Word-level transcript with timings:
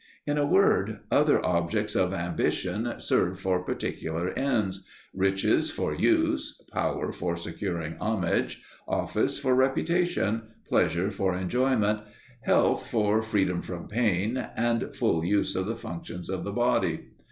In 0.25 0.39
a 0.39 0.47
word, 0.47 1.01
other 1.11 1.45
objects 1.45 1.95
of 1.95 2.11
ambition 2.11 2.95
serve 2.97 3.39
for 3.39 3.63
particular 3.63 4.29
ends 4.31 4.83
riches 5.13 5.69
for 5.69 5.93
use, 5.93 6.59
power 6.73 7.11
for 7.11 7.35
securing 7.35 7.97
homage, 8.01 8.63
office 8.87 9.37
for 9.37 9.53
reputation, 9.53 10.41
pleasure 10.67 11.11
for 11.11 11.35
enjoyment, 11.35 11.99
health 12.41 12.89
for 12.89 13.21
freedom 13.21 13.61
from 13.61 13.87
pain 13.87 14.37
and 14.55 14.81
the 14.81 14.91
full 14.93 15.23
use 15.23 15.55
of 15.55 15.67
the 15.67 15.75
functions 15.75 16.31
of 16.31 16.43
the 16.45 16.51
body. 16.51 17.09